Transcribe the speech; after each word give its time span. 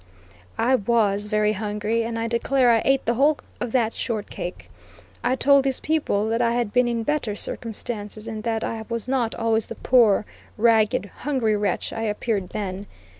I 0.57 0.73
was 0.73 1.27
very 1.27 1.53
hungry, 1.53 2.01
and 2.03 2.17
I 2.17 2.25
declare 2.27 2.71
I 2.71 2.81
ate 2.83 3.05
the 3.05 3.13
whole 3.13 3.37
of 3.59 3.71
that 3.73 3.93
short 3.93 4.31
cake. 4.31 4.67
I 5.23 5.35
told 5.35 5.63
these 5.63 5.79
people 5.79 6.27
that 6.29 6.41
I 6.41 6.53
had 6.53 6.73
been 6.73 6.87
in 6.87 7.03
better 7.03 7.35
circumstances, 7.35 8.27
and 8.27 8.41
that 8.41 8.63
I 8.63 8.83
was 8.89 9.07
not 9.07 9.35
always 9.35 9.67
the 9.67 9.75
poor, 9.75 10.25
ragged, 10.57 11.05
hungry 11.17 11.55
wretch 11.55 11.93
I 11.93 12.01
appeared 12.01 12.49
then. 12.49 12.87